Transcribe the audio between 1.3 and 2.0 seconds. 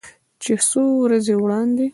وړاندې